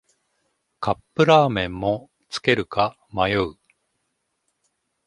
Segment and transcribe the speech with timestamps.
[0.79, 3.59] カップラーメンもつけるか迷う